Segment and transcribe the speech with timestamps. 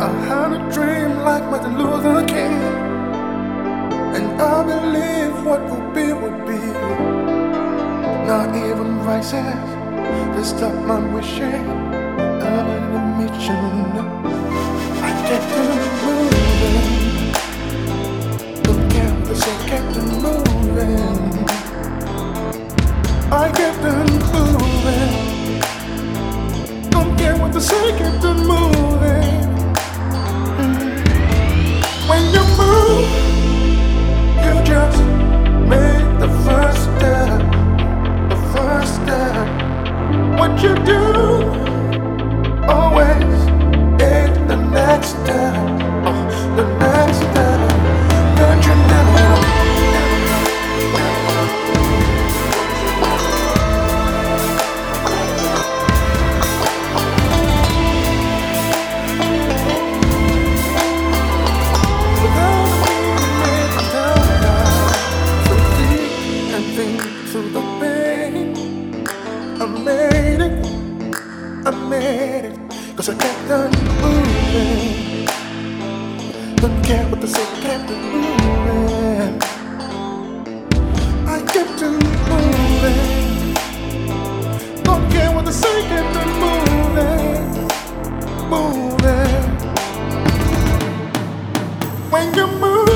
[0.00, 2.62] I had a dream like Martin Luther King,
[4.14, 6.60] and I believe what would be would be.
[8.30, 9.58] Not even vices
[10.36, 11.66] to stop my wishing.
[12.46, 13.64] I'm in a mission.
[15.02, 15.62] I get to
[16.04, 16.98] moving.
[18.90, 21.26] Care what they say, get to moving.
[23.32, 23.90] I get to
[24.32, 25.14] moving.
[26.90, 29.27] Don't care what they say, get to moving.
[40.62, 41.00] You do.
[42.68, 43.34] Always
[44.02, 47.22] is the next oh, the next.
[48.38, 49.26] Don't you never
[62.22, 62.96] Without me,
[63.76, 64.20] without
[69.52, 70.47] God,
[71.98, 73.70] cause I kept on
[74.02, 75.26] moving.
[76.56, 79.42] Don't care what they say, kept on moving.
[81.26, 81.98] I kept on
[82.30, 83.54] moving.
[84.84, 87.66] Don't care what they say, kept on moving.
[88.48, 89.44] Moving.
[92.12, 92.88] When you move,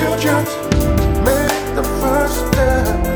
[0.00, 0.56] you just
[1.24, 3.09] make the first step.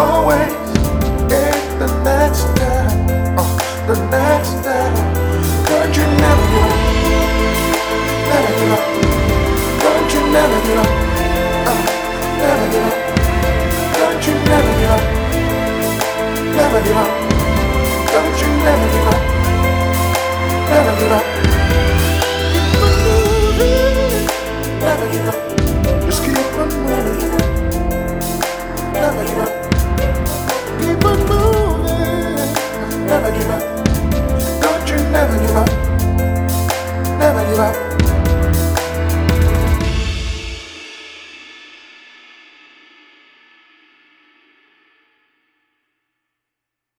[0.00, 0.52] always
[1.32, 2.92] in the next step,
[3.38, 5.16] uh, the next step.
[6.18, 6.76] Never.
[33.16, 33.55] never give.